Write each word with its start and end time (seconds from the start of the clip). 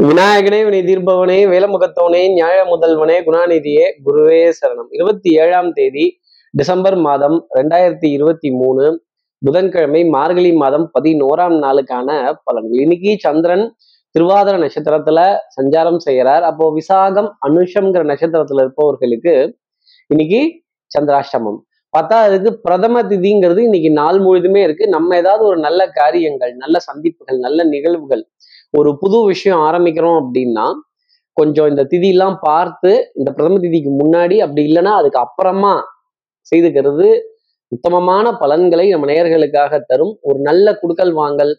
விநாயகனே 0.00 0.64
வினை 0.64 0.80
தீர்ப்பவனே 0.80 1.38
வேலமுகத்தவனே 1.52 2.32
நியாய 2.32 2.64
முதல்வனே 2.64 3.16
குணாநிதியே 3.26 3.86
குருவே 4.04 4.52
சரணம். 4.60 4.88
இருபத்தி 4.90 5.30
ஏழாம் 5.30 5.72
தேதி 5.72 6.18
டிசம்பர் 6.50 6.96
மாதம் 6.96 7.46
ரெண்டாயிரத்தி 7.54 8.06
இருபத்தி 8.06 8.50
மூணு 8.50 9.04
புதன்கிழமை 9.44 10.04
மார்கழி 10.04 10.52
மாதம் 10.52 10.90
பதினோராம் 11.00 11.56
நாளுக்கான 11.58 12.32
பலன்கள் 12.50 12.80
இன்னைக்கு 12.80 13.16
சந்திரன் 13.18 13.74
திருவாதிர 14.18 14.56
நட்சத்திரத்துல 14.62 15.36
சஞ்சாரம் 15.60 15.98
செய்யறார் 16.10 16.40
அப்போ 16.40 16.74
விசாகம் 16.74 17.30
அனுஷம்ங்கிற 17.48 18.04
நட்சத்திரத்துல 18.12 18.60
இருப்பவர்களுக்கு 18.60 19.58
இன்னைக்கு 20.06 20.62
சந்திராஷ்டமம். 20.98 21.60
பத்தாவதுக்கு 21.98 22.50
பிரதம 22.50 23.02
திதிங்கிறது 23.02 23.58
இன்னைக்கு 23.58 23.90
நாள் 23.90 24.18
முழுதுமே 24.18 24.62
இருக்கு. 24.62 24.88
நம்ம 24.88 25.16
ஏதாவது 25.16 25.44
ஒரு 25.44 25.56
நல்ல 25.56 25.86
காரியங்கள் 25.86 26.54
நல்ல 26.54 26.78
சந்திப்புகள் 26.78 27.38
நல்ல 27.38 27.64
நிகழ்வுகள் 27.64 28.26
ஒரு 28.74 28.90
புது 28.98 29.18
விஷயம் 29.24 29.62
ஆரம்பிக்கிறோம் 29.68 30.18
அப்படின்னா 30.20 30.66
கொஞ்சம் 31.36 31.68
இந்த 31.68 31.82
திதியெல்லாம் 31.92 32.36
பார்த்து 32.42 32.90
இந்த 33.14 33.28
பிரதம 33.32 33.58
திதிக்கு 33.58 33.90
முன்னாடி 34.02 34.36
அப்படி 34.38 34.62
இல்லைன்னா 34.68 34.92
அதுக்கு 35.00 35.18
அப்புறமா 35.18 35.74
செய்துக்கிறது 36.52 37.06
உத்தமமான 37.72 38.26
பலன்களை 38.32 38.86
நம்ம 38.88 39.06
நேயர்களுக்காக 39.10 39.72
தரும். 39.86 40.14
ஒரு 40.22 40.38
நல்ல 40.40 40.66
குடுக்கல் 40.82 41.12
வாங்கல் 41.12 41.52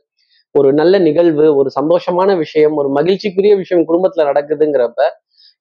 ஒரு 0.56 0.70
நல்ல 0.74 0.96
நிகழ்வு 1.00 1.46
ஒரு 1.56 1.70
சந்தோஷமான 1.80 2.30
விஷயம் 2.38 2.76
ஒரு 2.76 2.90
மகிழ்ச்சிக்குரிய 2.90 3.54
விஷயம் 3.58 3.86
குடும்பத்துல 3.90 4.26
நடக்குதுங்கிறப்ப 4.30 5.02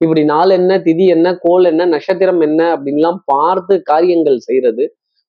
இப்படி 0.00 0.22
நாள் 0.24 0.50
என்ன 0.50 0.72
திதி 0.78 1.06
என்ன 1.06 1.28
கோல் 1.36 1.64
என்ன 1.64 1.86
நட்சத்திரம் 1.86 2.40
என்ன 2.40 2.60
அப்படின்லாம் 2.76 3.20
பார்த்து 3.24 3.74
காரியங்கள் 3.82 4.38
செய்யறது 4.38 4.84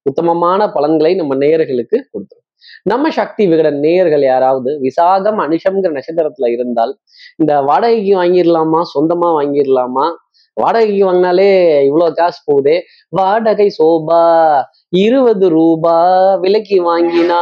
உத்தமமான 0.06 0.62
பலன்களை 0.72 1.12
நம்ம 1.16 1.36
நேயர்களுக்கு 1.36 1.98
கொடுத்துரும். 2.06 2.41
நம்ம 2.84 3.10
சக்தி 3.10 3.48
விகடன் 3.48 3.80
நேயர்கள் 3.80 4.22
யாராவது 4.22 4.82
விசாகம் 4.82 5.40
அனுஷம்ங்கிற 5.46 5.92
நட்சத்திரத்துல 5.98 6.52
இருந்தால் 6.52 6.98
இந்த 7.38 7.62
வாடகைக்கு 7.62 8.14
வாங்கிடலாமா? 8.22 8.82
சொந்தமா 8.94 9.30
வாங்கிடலாமா? 9.40 10.06
வாடகைக்கு 10.54 11.12
வாங்கினாலே 11.12 11.50
இவ்வளவு 11.86 12.14
காசு 12.14 12.40
போகுதே. 12.46 12.82
வாடகை 13.10 13.68
சோபா 13.84 14.22
இருபது 14.90 15.50
ரூபா 15.50 15.96
விலைக்கு 16.36 16.78
வாங்கினா 16.84 17.42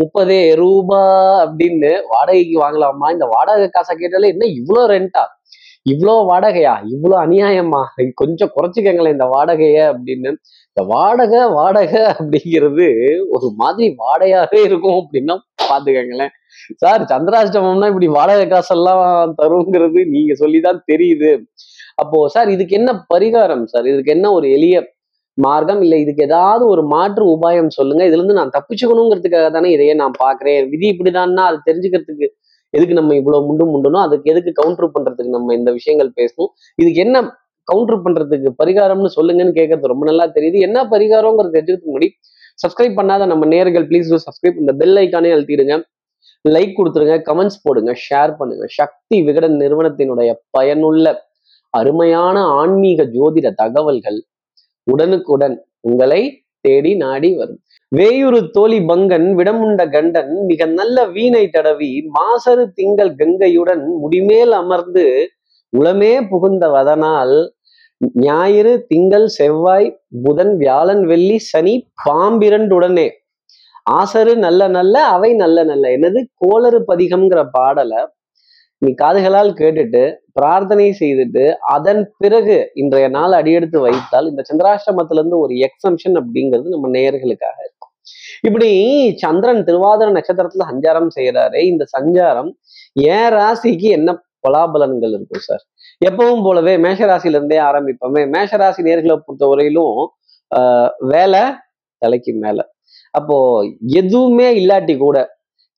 முப்பதே 0.00 0.54
ரூபா 0.54 1.00
அப்படின்னு 1.44 1.92
வாடகைக்கு 2.08 2.56
வாங்கலாமா? 2.60 3.10
இந்த 3.10 3.26
வாடகை 3.26 3.68
காசை 3.68 3.96
கேட்டாலே 3.96 4.28
என்ன 4.28 4.46
இவ்வளோ 4.46 4.84
ரெண்டா 4.86 5.24
இவ்வளோ 5.86 6.12
வாடகையா? 6.28 6.74
இவ்வளோ 6.94 7.16
அநியாயமா? 7.24 7.80
கொஞ்சம் 8.14 8.50
குறைச்சிக்கங்களேன் 8.56 9.16
இந்த 9.16 9.26
வாடகைய 9.34 9.78
அப்படின்னு. 9.92 10.30
இந்த 10.76 10.82
வாடகை 10.86 11.40
வாடகை 11.50 12.00
அப்படிங்கிறது 12.12 12.86
ஒரு 13.30 13.48
மாதிரி 13.56 13.94
வாடையாவே 14.02 14.60
இருக்கும் 14.64 14.98
அப்படின்னா 15.00 15.34
பாத்துக்கங்களேன். 15.62 16.32
சார் 16.76 17.02
சந்திராஷ்டமம்னா 17.02 17.86
இப்படி 17.86 18.08
வாடகை 18.08 18.46
காசெல்லாம் 18.48 19.34
தருங்கிறது 19.42 20.00
நீங்க 20.06 20.34
சொல்லிதான் 20.34 20.80
தெரியுது. 20.92 21.32
அப்போ 21.94 22.18
சார் 22.28 22.48
இதுக்கு 22.48 22.76
என்ன 22.76 22.90
பரிகாரம் 23.14 23.64
சார்? 23.64 23.86
இதுக்கு 23.86 24.12
என்ன 24.12 24.26
ஒரு 24.32 24.46
எளிய 24.50 24.76
மார்க்கம்? 25.38 25.82
இல்லை 25.82 26.00
இதுக்கு 26.00 26.22
ஏதாவது 26.24 26.64
ஒரு 26.66 26.82
மாற்று 26.86 27.24
உபாயம் 27.36 27.68
சொல்லுங்க. 27.68 28.02
இதுல 28.04 28.20
இருந்து 28.20 28.38
நான் 28.40 28.54
தப்பிச்சுக்கணுங்கிறதுக்காக 28.56 29.48
தானே 29.50 29.70
இதையே 29.70 29.94
நான் 29.94 30.16
பாக்குறேன். 30.24 30.68
விதி 30.68 30.88
இப்படிதான்னா 30.94 31.44
அது 31.50 31.60
தெரிஞ்சுக்கிறதுக்கு 31.70 32.28
எதுக்கு 32.76 32.98
நம்ம 32.98 33.14
இவ்வளவு 33.20 33.46
முண்டு 33.48 33.64
முண்டணும் 33.72 34.04
அதுக்கு 34.06 34.30
எதுக்கு 34.32 34.52
கவுண்டர் 34.60 34.92
பண்றதுக்கு 34.94 35.34
நம்ம 35.36 35.54
இந்த 35.54 35.70
விஷயங்கள் 35.78 36.10
பேசணும்? 36.20 36.50
இதுக்கு 36.82 37.00
என்ன 37.06 37.22
கவுண்டர் 37.68 38.04
பண்றதுக்கு 38.04 38.48
பரிகாரம்னு 38.60 39.10
சொல்லுங்கன்னு 39.18 39.54
கேட்கறது 39.58 39.92
ரொம்ப 39.92 40.06
நல்லா 40.10 40.24
தெரியுது. 40.36 40.58
என்ன 40.68 40.78
பரிகாரங்கிறது 40.94 41.54
தெரிஞ்சதுக்கு 41.56 41.88
முன்னாடி 41.90 42.08
சப்ஸ்கிரைப் 42.62 42.98
பண்ணாத 43.00 43.22
நம்ம 43.26 43.44
நேர்கள் 43.54 43.86
ப்ளீஸ் 43.90 44.10
சப்ஸ்கிரைப் 44.26 44.58
இந்த 44.62 44.72
பெல் 44.80 44.98
ஐக்கானே 45.02 45.30
அழுத்திடுங்க. 45.36 45.76
லைக் 46.44 46.74
கொடுத்துருங்க 46.78 47.14
கமெண்ட்ஸ் 47.28 47.62
போடுங்க 47.62 47.90
ஷேர் 48.06 48.32
பண்ணுங்க. 48.40 48.64
சக்தி 48.78 49.16
விகடன் 49.28 49.56
நிறுவனத்தினுடைய 49.62 50.30
பயனுள்ள 50.50 51.14
அருமையான 51.74 52.36
ஆன்மீக 52.60 53.02
ஜோதிட 53.14 53.48
தகவல்கள் 53.62 54.18
உடனுக்குடன் 54.86 55.56
உங்களை 55.80 56.20
தேடி 56.60 56.92
நாடி 57.04 57.30
வரும். 57.38 57.60
வேயுறு 57.96 58.38
தோழி 58.52 58.78
பங்கன் 58.80 59.26
விடமுண்ட 59.38 59.82
கண்டன் 59.90 60.30
மிக 60.48 60.66
நல்ல 60.70 60.98
வீணை 61.06 61.42
தடவி 61.46 61.90
மாசரு 62.16 62.64
திங்கள் 62.74 63.12
கங்கையுடன் 63.14 63.82
முடிமேல் 64.02 64.54
அமர்ந்து 64.60 65.04
உளமே 65.72 66.12
புகுந்த 66.30 66.64
வதனால் 66.68 67.34
ஞாயிறு 68.22 68.72
திங்கள் 68.86 69.26
செவ்வாய் 69.36 69.88
புதன் 70.24 70.54
வியாழன் 70.56 71.02
வெள்ளி 71.06 71.38
சனி 71.50 71.74
பாம்பிரண்டுடனே. 72.04 73.06
ஆசரு 73.92 74.34
நல்ல 74.36 74.62
நல்ல 74.68 74.94
அவை 75.06 75.30
நல்ல 75.34 75.58
நல்ல. 75.64 75.84
என்னது? 75.96 76.20
கோளறு 76.34 76.80
பதிகம்ங்கிற 76.90 77.40
பாடலை 77.50 78.02
நீ 78.82 78.90
காதுகளால் 78.94 79.52
கேட்டுட்டு 79.60 80.02
பிரார்த்தனை 80.32 80.88
செய்துட்டு 81.00 81.44
அதன் 81.74 82.02
பிறகு 82.18 82.56
இன்றைய 82.74 83.06
நாள் 83.08 83.32
அடியெடுத்து 83.32 83.78
வைத்தால் 83.80 84.30
இந்த 84.30 84.42
சந்திராஷ்டமத்துல 84.50 85.20
இருந்து 85.20 85.38
ஒரு 85.38 85.54
எக்ஸம்ஷன் 85.68 86.16
அப்படிங்கிறது 86.20 86.74
நம்ம 86.74 86.90
நேயர்களுக்காக 86.96 87.56
இருக்கு. 87.58 87.73
இப்படி 88.40 88.70
சந்திரன் 89.16 89.64
திருவாதிர 89.64 90.08
நட்சத்திரத்துல 90.10 90.64
சஞ்சாரம் 90.70 91.08
செய்யறாரு 91.16 91.58
இந்த 91.64 91.84
சஞ்சாரம் 91.98 92.50
ஏன் 92.92 93.32
ராசிக்கு 93.32 93.88
என்ன 93.90 94.22
பலாபலன்கள் 94.48 95.12
இருக்கும் 95.12 95.40
சார்? 95.40 95.62
எப்பவும் 96.04 96.42
போலவே 96.42 96.76
மேஷராசில 96.76 97.34
இருந்தே 97.34 97.58
ஆரம்பிப்போமே. 97.58 98.22
மேஷராசி 98.30 98.82
நேர்களை 98.82 99.20
பொறுத்தவரையிலும் 99.20 99.98
ஆஹ் 100.50 100.90
வேலை 100.98 101.42
தலைக்கு 101.98 102.32
மேல. 102.34 102.72
அப்போ 103.10 103.36
எதுவுமே 103.86 104.66
இல்லாட்டி 104.66 104.96
கூட 104.96 105.16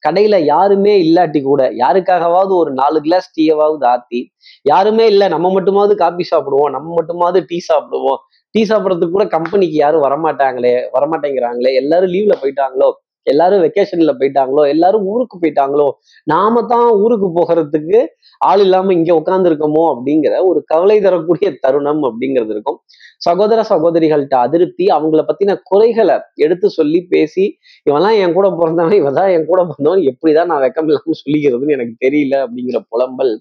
கடையில 0.03 0.37
யாருமே 0.45 0.95
இல்லாட்டி 1.05 1.41
கூட 1.43 1.63
யாருக்காகவாவது 1.75 2.53
ஒரு 2.55 2.71
நாலு 2.73 2.99
கிளாஸ் 3.01 3.29
டீயாவது 3.37 3.87
ஆத்தி 3.87 4.21
யாருமே 4.65 5.07
இல்லை 5.07 5.29
நம்ம 5.29 5.51
மட்டுமாவது 5.53 5.95
காபி 5.95 6.25
சாப்பிடுவோம் 6.31 6.71
நம்ம 6.71 6.89
மட்டுமாவது 7.01 7.41
டீ 7.47 7.59
சாப்பிடுவோம். 7.69 8.19
டீ 8.55 8.61
சாப்பிட்றதுக்கு 8.65 9.11
கூட 9.11 9.25
கம்பெனிக்கு 9.27 9.77
யாரும் 9.77 10.05
வரமாட்டாங்களே 10.05 10.75
வரமாட்டேங்கிறாங்களே 10.95 11.73
எல்லாரும் 11.75 12.13
லீவ்ல 12.15 12.35
போயிட்டாங்களோ? 12.43 12.89
எல்லாரும் 13.27 13.63
வெக்கேஷன்ல 13.65 14.13
போயிட்டாங்களோ 14.21 14.63
எல்லாரும் 14.75 15.07
ஊருக்கு 15.13 15.37
போயிட்டாங்களோ 15.43 15.87
நாம 16.27 16.63
தான் 16.73 16.89
ஊருக்கு 17.03 17.29
போகிறதுக்கு 17.39 17.99
ஆள் 18.41 18.63
இல்லாம 18.65 18.93
இங்க 18.93 19.11
உட்காந்துருக்கோமோ 19.21 19.85
அப்படிங்கிற 19.93 20.35
ஒரு 20.51 20.61
கவலை 20.73 20.97
தரக்கூடிய 21.07 21.51
தருணம் 21.65 22.03
அப்படிங்கிறது 22.09 22.53
இருக்கும். 22.57 22.79
சகோதர 23.19 23.61
சகோதரிகள்கிட்ட 23.71 24.37
அதிருப்தி 24.47 24.87
அவங்கள 24.97 25.23
பத்தின 25.29 25.57
குறைகளை 25.71 26.17
எடுத்து 26.47 26.71
சொல்லி 26.71 27.01
பேசி 27.13 27.45
இவெல்லாம் 27.91 28.17
என் 28.23 28.37
கூட 28.39 28.49
பிறந்தவன் 28.61 28.99
இவன் 29.01 29.19
தான் 29.21 29.33
என் 29.37 29.51
கூட 29.51 29.61
பிறந்தவன் 29.71 30.03
எப்படிதான் 30.13 30.51
நான் 30.53 30.65
வெக்கம் 30.65 30.89
இல்லாம 30.89 31.19
சொல்லிக்கிறதுன்னு 31.23 31.77
எனக்கு 31.79 31.95
தெரியல 32.07 32.35
அப்படிங்கிற 32.47 32.81
புலம்பல் 32.93 33.33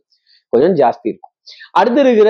கொஞ்சம் 0.54 0.76
ஜாஸ்தி 0.82 1.08
இருக்கும். 1.12 1.32
அடுத்து 1.72 2.00
இருக்கிற 2.02 2.30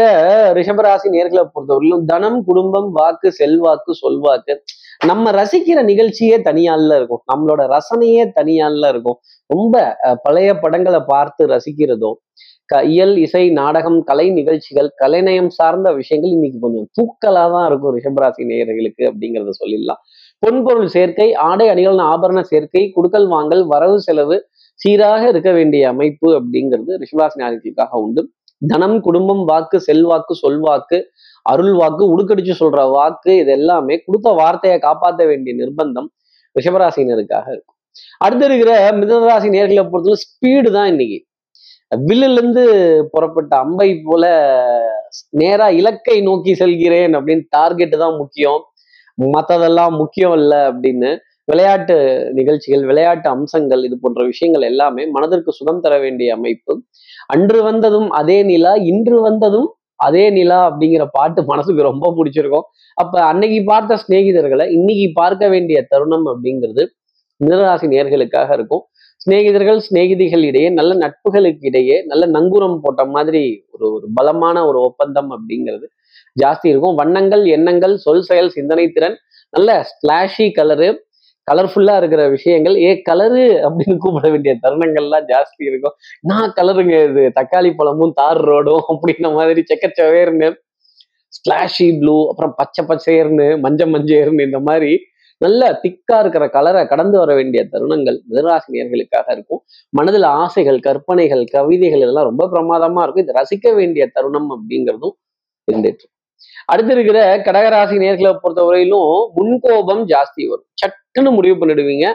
ரிஷபராசி 0.58 1.08
நேர்களை 1.14 1.44
பொறுத்தவரையிலும் 1.54 2.06
தனம் 2.06 2.40
குடும்பம் 2.44 2.90
வாக்கு 2.98 3.30
செல்வாக்கு 3.40 3.92
சொல்வாக்கு 4.02 4.54
நம்ம 5.02 5.32
ரசிக்கிற 5.32 5.80
நிகழ்ச்சியே 5.84 6.38
தனியால 6.38 6.96
இருக்கும். 7.00 7.22
நம்மளோட 7.32 7.62
ரசனையே 7.76 8.24
தனியால 8.40 8.88
இருக்கும். 8.88 9.18
ரொம்ப 9.50 9.76
பழைய 10.24 10.50
படங்களை 10.60 11.02
பார்த்து 11.08 11.46
ரசிக்கிறதும் 11.48 12.18
க 12.70 12.84
இயல் 12.84 13.16
இசை 13.18 13.50
நாடகம் 13.50 13.98
கலை 14.04 14.30
நிகழ்ச்சிகள் 14.30 14.90
கலைநயம் 14.96 15.50
சார்ந்த 15.50 15.92
விஷயங்கள் 15.94 16.32
இன்னைக்கு 16.32 16.60
கொஞ்சம் 16.60 16.88
தூக்கலா 16.98 17.44
தான் 17.52 17.66
இருக்கும் 17.70 17.94
ரிஷபராசி 17.98 18.44
நேயர்களுக்கு 18.52 19.04
அப்படிங்கிறத 19.10 19.52
சொல்லிடலாம். 19.62 20.02
பொன்பொருள் 20.44 20.90
சேர்க்கை 20.96 21.28
ஆடை 21.34 21.68
அணிகள் 21.70 22.02
ஆபரண 22.14 22.42
சேர்க்கை 22.52 22.84
குடுக்கல் 22.96 23.28
வாங்கல் 23.28 23.64
வரவு 23.68 23.98
செலவு 24.02 24.38
சீராக 24.80 25.22
இருக்க 25.28 25.52
வேண்டிய 25.52 25.84
அமைப்பு 25.94 26.30
அப்படிங்கிறது 26.40 26.92
ரிஷபராசி 27.04 27.38
நேர்களுக்காக 27.42 28.02
உண்டு. 28.06 28.24
தனம் 28.62 28.98
குடும்பம் 29.00 29.44
வாக்கு 29.52 29.78
செல்வாக்கு 29.88 30.34
சொல்வாக்கு 30.44 30.98
அருள் 31.46 31.74
வாக்கு 31.80 32.04
உடுக்கடிச்சு 32.14 32.54
சொல்ற 32.62 32.82
வாக்கு 32.98 33.32
இது 33.42 33.52
எல்லாமே 33.52 33.96
கொடுத்த 34.06 34.30
வார்த்தையை 34.42 34.78
காப்பாற்ற 34.80 35.24
வேண்டிய 35.26 35.54
நிர்பந்தம் 35.62 36.10
ரிஷபராசினருக்காக 36.56 37.48
இருக்கும். 37.56 37.78
அடுத்து 38.18 38.46
இருக்கிற 38.46 38.72
மிதனராசி 39.00 39.48
நேர்களை 39.56 39.84
பொறுத்தவரை 39.92 40.22
ஸ்பீடு 40.26 40.70
தான் 40.78 40.90
இன்னைக்கு. 40.94 41.20
வில்லுல 41.92 42.38
இருந்து 42.40 42.64
புறப்பட்ட 43.14 43.54
அம்பை 43.66 43.90
போல 44.08 44.24
நேரா 45.42 45.68
இலக்கை 45.80 46.18
நோக்கி 46.30 46.54
செல்கிறேன் 46.62 47.14
அப்படின்னு 47.18 47.46
டார்கெட் 47.50 47.96
தான் 48.04 48.18
முக்கியம். 48.22 48.62
மற்றதெல்லாம் 49.18 49.94
முக்கியம் 50.02 50.36
இல்லை 50.40 50.60
அப்படின்னு 50.70 51.12
விளையாட்டு 51.48 51.96
நிகழ்ச்சிகள் 52.38 52.84
விளையாட்டு 52.90 53.28
அம்சங்கள் 53.36 53.82
இது 53.88 53.96
போன்ற 54.04 54.22
விஷயங்கள் 54.32 54.66
எல்லாமே 54.72 55.04
மனதிற்கு 55.16 55.52
சுகம் 55.60 55.84
தர 55.86 55.94
வேண்டிய 56.00 56.30
அமைப்பு. 56.38 56.74
அன்று 57.34 57.60
வந்ததும் 57.70 58.10
அதே 58.20 58.38
நிலா 58.52 58.74
இன்று 58.92 59.18
வந்ததும் 59.28 59.70
அதே 60.06 60.24
நிலா 60.38 60.58
அப்படிங்கிற 60.70 61.04
பாட்டு 61.18 61.42
மனசுக்கு 61.52 61.82
ரொம்ப 61.90 62.06
பிடிச்சிருக்கும். 62.18 62.66
அப்ப 62.98 63.16
அன்னைக்கு 63.32 63.60
பார்த்த 63.72 64.00
சிநேகிதர்களை 64.04 64.66
இன்னைக்கு 64.78 65.08
பார்க்க 65.22 65.48
வேண்டிய 65.54 65.78
தருணம் 65.92 66.28
அப்படிங்கிறது 66.32 66.84
மிதராசி 67.42 67.88
நேர்களுக்காக 67.94 68.50
இருக்கும். 68.58 68.84
சிநேகிதர்கள் 69.22 69.80
சிநேகிதிகள் 69.86 70.44
இடையே 70.50 70.70
நல்ல 70.80 70.92
நட்புகளுக்கு 71.04 71.66
இடையே 71.70 71.98
நல்ல 72.12 72.24
நங்கூரம் 72.38 72.80
போட்ட 72.84 73.02
மாதிரி 73.16 73.44
ஒரு 73.74 73.86
ஒரு 73.96 74.08
பலமான 74.18 74.66
ஒரு 74.70 74.80
ஒப்பந்தம் 74.90 75.30
அப்படிங்கிறது 75.36 75.88
ஜாஸ்தி 76.44 76.68
இருக்கும். 76.72 76.96
வண்ணங்கள் 77.02 77.44
எண்ணங்கள் 77.56 77.96
சொல் 78.06 78.26
செயல் 78.30 78.54
சிந்தனை 78.58 78.86
திறன் 78.96 79.18
நல்ல 79.54 79.72
ஸ்லாஷி 79.92 80.48
கலரு 80.52 80.90
கலர்ஃபுல்லா 81.52 81.96
இருக்கிற 82.02 82.22
விஷயங்கள் 82.30 82.76
ஏ 82.84 82.92
கலரு 83.10 83.46
அப்படின்னு 83.68 83.98
கூப்பிட 83.98 84.30
வேண்டிய 84.34 84.54
தருணங்கள்லாம் 84.64 85.26
ஜாஸ்தி 85.32 85.64
இருக்கும். 85.70 85.96
நான் 86.22 86.54
கலருங்க 86.60 86.96
இது 87.10 87.24
தக்காளி 87.40 87.72
பழமும் 87.80 88.14
தார் 88.14 88.42
ரோடும் 88.50 88.86
அப்படின்ன 88.94 89.34
மாதிரி 89.40 89.64
செக்கச்சவேர்னு 89.72 90.50
ஸ்லாஷி 91.38 91.88
ப்ளூ 92.00 92.16
அப்புறம் 92.30 92.54
பச்சை 92.60 92.84
பச்சையர்னு 92.86 93.48
மஞ்ச 93.66 93.82
மஞ்சேர்னு 93.94 94.48
இந்த 94.50 94.60
மாதிரி 94.70 94.92
நல்ல 95.42 95.62
திக்கா 95.84 96.18
இருக்கிற 96.24 96.44
கலரை 96.50 96.82
கடந்து 96.88 97.18
வர 97.22 97.32
வேண்டிய 97.36 97.62
தருணங்கள் 97.72 98.18
மிதராசினியர்களுக்காக 98.30 99.28
இருக்கும். 99.36 99.62
மனதில் 99.90 100.28
ஆசைகள் 100.42 100.80
கற்பனைகள் 100.80 101.44
கவிதைகள் 101.46 102.04
இதெல்லாம் 102.04 102.28
ரொம்ப 102.30 102.44
பிரமாதமா 102.54 103.02
இருக்கும். 103.04 103.26
இது 103.26 103.38
ரசிக்க 103.40 103.76
வேண்டிய 103.76 104.06
தருணம் 104.16 104.50
அப்படிங்கிறதும் 104.56 105.16
இருந்துட்டு 105.72 106.06
அடுத்து 106.72 106.94
இருக்கிற 106.94 107.20
கடகராசி 107.48 107.96
நேர்களை 108.04 108.32
பொறுத்தவரையிலும் 108.44 109.12
முன்கோபம் 109.38 110.04
ஜாஸ்தி 110.14 110.44
வரும். 110.52 110.70
பட்டுன்னு 111.16 111.38
முடிவு 111.40 111.56
பண்ணிடுவீங்க. 111.60 112.06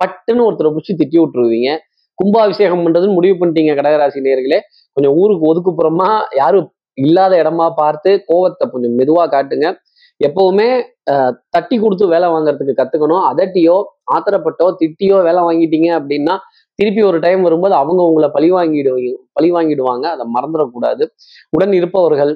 பட்டுன்னு 0.00 0.42
ஒருத்தரை 0.46 0.68
பிடிச்சி 0.74 0.92
திட்டி 0.98 1.16
விட்டுருவீங்க. 1.20 1.70
கும்பாபிஷேகம் 2.18 2.82
பண்றதுன்னு 2.84 3.16
முடிவு 3.18 3.34
பண்ணிட்டீங்க 3.38 3.72
கடகராசி 3.78 4.20
நேர்களே 4.26 4.58
கொஞ்சம் 4.96 5.14
ஊருக்கு 5.20 5.44
ஒதுக்குப்புறமா 5.50 6.08
யாரும் 6.40 6.68
இல்லாத 7.04 7.32
இடமா 7.42 7.66
பார்த்து 7.80 8.10
கோவத்தை 8.28 8.64
கொஞ்சம் 8.74 8.94
மெதுவாக 8.98 9.26
காட்டுங்க. 9.34 9.66
எப்பவுமே 10.20 10.68
தட்டி 11.54 11.76
கொடுத்து 11.84 12.04
வேலை 12.14 12.26
வாங்குறதுக்கு 12.34 12.74
கத்துக்கணும். 12.80 13.24
அதட்டியோ 13.30 13.76
ஆத்திரப்பட்டோ 14.16 14.66
திட்டியோ 14.82 15.16
வேலை 15.28 15.40
வாங்கிட்டீங்க 15.48 15.88
அப்படின்னா 15.98 16.34
திருப்பி 16.78 17.02
ஒரு 17.08 17.18
டைம் 17.24 17.42
வரும்போது 17.46 17.74
அவங்க 17.80 18.00
உங்களை 18.10 18.28
பழி 18.36 18.50
வாங்கிடுவீங்க 18.58 19.10
பழி 19.38 19.50
வாங்கிடுவாங்க. 19.56 20.04
அதை 20.14 20.26
மறந்துடக்கூடாது. 20.36 21.06
உடன் 21.56 21.74
இருப்பவர்கள் 21.80 22.32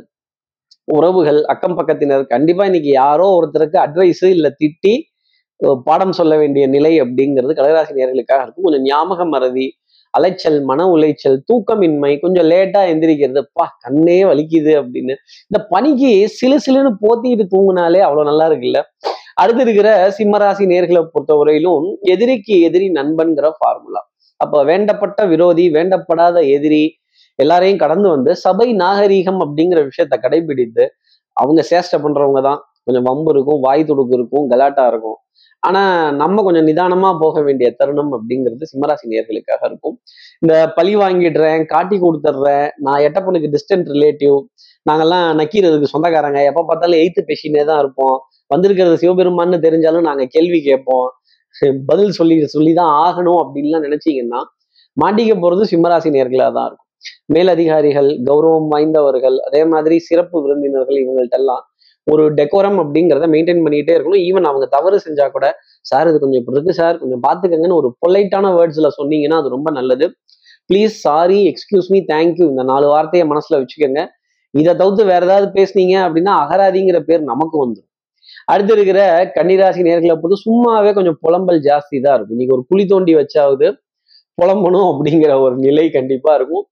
உறவுகள் 0.97 1.41
அக்கம் 1.53 1.79
பக்கத்தினர் 1.79 2.25
கண்டிப்பா 2.35 2.65
இன்னைக்கு 2.71 2.91
யாரோ 3.03 3.25
ஒருத்தருக்கு 3.39 3.79
அட்வைஸு 3.87 4.29
இல்லை 4.37 4.51
திட்டி 4.63 4.93
பாடம் 5.89 6.15
சொல்ல 6.19 6.35
வேண்டிய 6.37 6.65
நிலை 6.75 6.93
அப்படிங்கிறது 7.03 7.53
கடகராசி 7.59 7.93
நேர்களுக்காக 7.99 8.43
இருக்கும். 8.45 8.67
கொஞ்சம் 8.69 8.87
ஞாபக 8.91 9.25
மறதி 9.35 9.67
அலைச்சல் 10.15 10.59
மன 10.69 10.85
உளைச்சல் 10.95 11.39
தூக்கமின்மை 11.49 12.13
கொஞ்சம் 12.23 12.47
லேட்டா 12.53 12.81
எந்திரிக்கிறது 12.93 13.41
பா 13.57 13.65
கண்ணே 13.85 14.19
வலிக்குது 14.31 14.73
அப்படின்னு. 14.81 15.15
இந்த 15.49 15.59
பனிக்கு 15.73 16.11
சிலு 16.39 16.57
சிலுன்னு 16.67 16.93
போத்திட்டு 17.05 17.45
தூங்குனாலே 17.55 18.01
அவ்வளவு 18.07 18.29
நல்லா 18.31 18.47
இருக்குல்ல? 18.51 18.81
அடுத்து 19.43 19.63
இருக்கிற 19.67 19.89
சிம்மராசி 20.19 20.65
நேர்களை 20.73 21.03
பொறுத்தவரையிலும் 21.15 21.85
எதிரிக்கு 22.15 22.55
எதிரி 22.69 22.87
நண்பன்கிற 22.99 23.49
ஃபார்முலா 23.59 24.03
அப்ப 24.41 24.63
வேண்டப்பட்ட 24.71 25.21
விரோதி 25.33 25.65
வேண்டப்படாத 25.77 26.39
எதிரி 26.57 26.83
எல்லாரையும் 27.39 27.83
கடந்து 27.83 28.09
வந்து 28.15 28.31
சபை 28.45 28.69
நாகரீகம் 28.83 29.41
அப்படிங்கிற 29.45 29.81
விஷயத்த 29.89 30.15
கடைபிடித்து 30.25 30.85
அவங்க 31.37 31.61
சேஷ்ட 31.71 31.97
பண்றவங்க 32.05 32.41
தான். 32.49 32.61
கொஞ்சம் 32.85 33.07
வம்பு 33.09 33.31
இருக்கும் 33.35 33.61
வாய் 33.67 33.83
துடுக்கு 33.89 34.15
இருக்கும் 34.19 34.47
கலாட்டா 34.53 34.85
இருக்கும். 34.93 35.17
ஆனா 35.63 35.83
நம்ம 36.21 36.43
கொஞ்சம் 36.47 36.67
நிதானமா 36.69 37.11
போக 37.23 37.41
வேண்டிய 37.47 37.69
தருணம் 37.81 38.13
அப்படிங்கிறது 38.17 38.69
சிம்மராசி 38.73 39.07
நேர்களுக்காக 39.13 39.63
இருக்கும். 39.71 39.97
இந்த 40.43 40.55
பழி 40.77 40.93
வாங்கிடுறேன் 41.03 41.63
காட்டி 41.75 41.97
கொடுத்துட்றேன் 42.05 42.67
நான் 42.87 43.03
எட்டப்பனுக்கு 43.07 43.53
டிஸ்டன்ட் 43.55 43.89
ரிலேட்டிவ் 43.95 44.37
நாங்கெல்லாம் 44.87 45.27
நக்கீரதுக்கு 45.41 45.93
சொந்தக்காரங்க 45.95 46.43
எப்ப 46.51 46.65
பார்த்தாலும் 46.69 47.01
எய்த்து 47.03 47.23
பேசினே 47.31 47.65
தான் 47.71 47.81
இருப்போம். 47.85 48.19
வந்திருக்கிறது 48.53 49.01
சிவபெருமான்னு 49.03 49.59
தெரிஞ்சாலும் 49.67 50.07
நாங்க 50.09 50.25
கேள்வி 50.37 50.61
கேட்போம். 50.69 51.09
பதில் 51.91 52.13
சொல்லி 52.19 52.37
சொல்லி 52.57 52.73
தான் 52.81 52.93
ஆகணும் 53.07 53.41
அப்படின்லாம் 53.45 53.87
நினைச்சீங்கன்னா 53.89 54.41
மாட்டிக்க 54.97 55.33
போறது 55.45 55.65
சிம்மராசி 55.73 56.09
நேர்களாக 56.17 56.51
தான் 56.59 56.69
இருக்கும். 56.69 56.85
மேலதிகாரிகள் 57.35 58.09
கௌரவம் 58.29 58.69
வாய்ந்தவர்கள் 58.73 59.37
அதே 59.49 59.61
மாதிரி 59.73 59.97
சிறப்பு 60.09 60.37
விருந்தினர்கள் 60.45 60.99
இவங்கள்ட்ட 61.03 61.37
எல்லாம் 61.41 61.63
ஒரு 62.13 62.25
டெக்கோரம் 62.39 62.79
அப்படிங்கிறத 62.83 63.27
மெயின்டைன் 63.35 63.63
பண்ணிட்டே 63.65 63.95
இருக்கணும். 63.97 64.23
ஈவன் 64.29 64.49
அவங்க 64.51 64.67
தவறு 64.77 64.97
செஞ்சா 65.07 65.27
கூட 65.37 65.47
சார் 65.91 66.09
இது 66.11 66.19
கொஞ்சம் 66.23 66.41
இப்படி 66.43 66.57
இருக்கு 66.57 66.79
சார் 66.81 67.01
கொஞ்சம் 67.03 67.23
பார்த்துக்கங்கன்னு 67.27 67.79
ஒரு 67.81 67.89
பொலைட்டான 68.03 68.53
வேர்ட்ஸ்ல 68.59 68.91
சொன்னீங்கன்னா 68.99 69.39
அது 69.43 69.51
ரொம்ப 69.57 69.71
நல்லது. 69.79 70.07
Please 70.71 70.95
sorry 71.07 71.41
excuse 71.51 71.91
me 71.95 72.01
thank you 72.13 72.47
இந்த 72.53 72.65
நாலு 72.71 72.87
வார்த்தையை 72.95 73.27
மனசுல 73.33 73.59
வச்சுக்கோங்க. 73.61 74.01
இதை 74.55 74.73
தவிர்த்து 74.81 75.05
வேற 75.13 75.23
ஏதாவது 75.29 75.47
பேசுனீங்க 75.59 75.95
அப்படின்னா 76.07 76.33
அகராதிங்கிற 76.45 76.99
பேர் 77.09 77.23
நமக்கு 77.33 77.57
வந்துடும் 77.63 77.87
அடுத்து 78.53 78.73
இருக்கிற 78.77 79.01
கன்னிராசி 79.37 79.81
நேர்களை 79.87 80.15
பொறுத்து 80.21 80.45
சும்மாவே 80.47 80.91
கொஞ்சம் 80.99 81.19
புலம்பல் 81.25 81.61
ஜாஸ்தி 81.69 81.97
தான் 82.05 82.17
இருக்கும். 82.17 82.37
இன்னைக்கு 82.37 82.57
ஒரு 82.57 82.65
குழி 82.71 82.85
தோண்டி 82.93 83.13
வச்சாவது 83.21 83.67
புலம்பணும் 84.39 84.89
அப்படிங்கிற 84.93 85.33
ஒரு 85.45 85.55
நிலை 85.67 85.85
கண்டிப்பா 85.97 86.33
இருக்கும். 86.39 86.65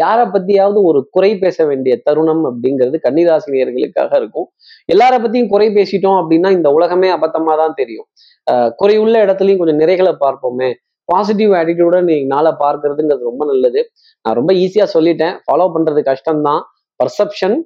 யாரை 0.00 0.24
பத்தியாவது 0.34 0.78
ஒரு 0.88 1.00
குறை 1.14 1.30
பேச 1.42 1.64
வேண்டிய 1.70 1.94
தருணம் 2.06 2.42
அப்படிங்கிறது 2.50 2.96
கன்னிராசினியர்களுக்காக 3.06 4.12
இருக்கும். 4.20 4.46
எல்லார 4.92 5.14
பத்தியும் 5.24 5.50
குறை 5.54 5.68
பேசிட்டோம் 5.78 6.18
அப்படின்னா 6.20 6.50
இந்த 6.58 6.70
உலகமே 6.76 7.08
அபத்தமா 7.16 7.54
தான் 7.62 7.76
தெரியும். 7.80 8.06
குறை 8.46 8.94
குறையுள்ள 8.94 9.16
இடத்துலையும் 9.24 9.60
கொஞ்சம் 9.60 9.80
நிறைகளை 9.82 10.12
பார்ப்போமே. 10.24 10.70
பாசிட்டிவ் 11.12 11.52
ஆட்டிடியூட 11.60 11.96
நீங்க 12.08 12.26
நாளை 12.34 12.52
பார்க்கறதுங்கிறது 12.64 13.30
ரொம்ப 13.30 13.44
நல்லது. 13.50 13.80
நான் 14.24 14.36
ரொம்ப 14.40 14.52
ஈஸியா 14.64 14.86
சொல்லிட்டேன். 14.96 15.34
ஃபாலோ 15.44 15.66
பண்றது 15.74 16.02
கஷ்டம்தான். 16.10 16.62
பர்செப்ஷன் 17.00 17.56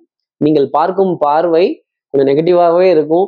நீங்கள் 0.40 0.68
பார்க்கும் 0.76 1.12
பார்வை 1.26 1.64
கொஞ்சம் 2.10 2.28
நெகட்டிவாகவே 2.30 2.88
இருக்கும். 2.94 3.26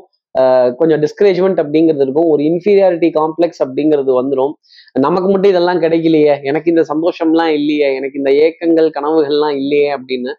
கொஞ்சம் 0.78 1.00
டிஸ்கரேஜ்மெண்ட் 1.04 1.60
அப்படிங்கிறது 1.62 2.04
இருக்கும். 2.06 2.28
ஒரு 2.32 2.42
இன்ஃபீரியாரிட்டி 2.50 3.08
காம்ப்ளெக்ஸ் 3.18 3.62
அப்படிங்கிறது 3.64 4.12
வந்துடும் 4.20 4.52
நமக்கு 5.06 5.28
மட்டும் 5.30 5.50
இதெல்லாம் 5.50 5.80
கிடைக்கலையே. 5.84 6.34
எனக்கு 6.42 6.70
இந்த 6.72 6.84
சந்தோஷம்லாம் 6.92 7.52
இல்லையே. 7.58 7.88
எனக்கு 7.94 8.20
இந்த 8.22 8.30
ஏக்கங்கள் 8.44 8.88
கனவுகள்லாம் 8.98 9.56
இல்லையே 9.62 9.88
அப்படின்னு 9.98 10.32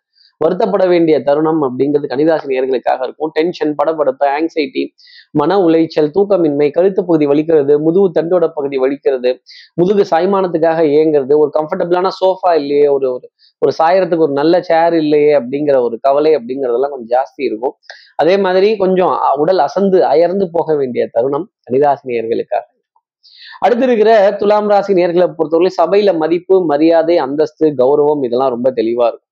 வருத்தப்பட 0.44 0.84
வேண்டிய 0.92 1.16
தருணம் 1.28 1.62
அப்படிங்கிறது 1.68 2.12
கணிதாசி 2.14 2.48
நேர்களுக்காக 2.52 3.00
இருக்கும். 3.08 3.32
டென்ஷன் 3.38 3.74
படபடப்பு 3.80 4.26
ஆங்ஸைட்டி 4.38 4.84
மன 5.40 5.58
உளைச்சல் 5.66 6.12
தூக்கமின்மை 6.16 6.68
கழுத்து 6.78 7.02
பகுதி 7.10 7.26
வலிக்கிறது 7.32 7.76
முதுகு 7.86 8.08
தண்டோட 8.18 8.48
பகுதி 8.58 8.80
வலிக்கிறது 8.84 9.32
முதுகு 9.82 10.06
சாய்மானத்துக்காக 10.12 10.80
இயங்குறது 10.94 11.36
ஒரு 11.44 11.52
கம்ஃபர்டபுளான 11.58 12.12
சோஃபா 12.22 12.54
இல்லையே 12.62 12.88
ஒரு 12.96 13.08
ஒரு 13.16 13.28
ஒரு 13.62 13.72
சாயறதுக்கு 13.80 14.26
ஒரு 14.28 14.36
நல்ல 14.42 14.56
சேர் 14.70 14.96
இல்லையே 15.04 15.32
அப்படிங்கிற 15.40 15.78
ஒரு 15.88 15.96
கவலை 16.08 16.32
அப்படிங்கிறதெல்லாம் 16.38 16.94
கொஞ்சம் 16.94 17.14
ஜாஸ்தி 17.16 17.42
இருக்கும். 17.50 17.74
அதே 18.22 18.36
மாதிரி 18.46 18.70
கொஞ்சம் 18.84 19.14
உடல் 19.44 19.62
அசந்து 19.68 19.98
அயர்ந்து 20.14 20.46
போக 20.56 20.76
வேண்டிய 20.76 21.04
தருணம் 21.16 21.48
கணிதாசினியர்களுக்காக 21.68 22.66
அடுத்து 23.66 23.86
இருக்கிற 23.88 24.12
துலாம் 24.40 24.70
ராசி 24.72 24.92
நேர்களை 25.00 25.26
பொறுத்தவரை 25.38 25.70
சபையில 25.82 26.12
மதிப்பு 26.22 26.56
மரியாதை 26.72 27.16
அந்தஸ்து 27.26 27.66
கௌரவம் 27.82 28.24
இதெல்லாம் 28.28 28.54
ரொம்ப 28.56 28.70
தெளிவா 28.80 29.06
இருக்கும். 29.10 29.31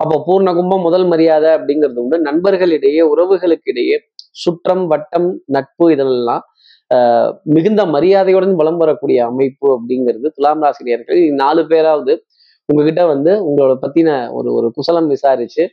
அப்போ 0.00 0.16
பூர்ண 0.26 0.48
கும்பம் 0.54 0.84
முதல் 0.86 1.06
மரியாதை 1.06 1.50
அப்படிங்கிறது 1.56 2.00
உண்டு. 2.02 2.16
நண்பர்களிடையே 2.28 3.02
உறவுகளுக்கு 3.12 3.70
இடையே 3.72 3.96
சுற்றம் 4.42 4.84
வட்டம் 4.86 5.28
நட்பு 5.46 5.86
இதெல்லாம் 5.94 6.42
ஆஹ் 6.90 7.30
மிகுந்த 7.54 7.82
மரியாதையுடன் 7.86 8.54
வளம் 8.54 8.76
வரக்கூடிய 8.76 9.18
அமைப்பு 9.24 9.66
அப்படிங்கிறது 9.76 10.28
துலாம் 10.28 10.62
ராசினியர்கள். 10.64 11.20
நாலு 11.42 11.62
பேராவது 11.66 12.14
உங்ககிட்ட 12.68 13.02
வந்து 13.06 13.32
உங்களோட 13.46 13.72
பத்தின 13.84 14.10
ஒரு 14.32 14.50
ஒரு 14.52 14.68
குசலம் 14.70 15.08
விசாரிச்சு 15.08 15.64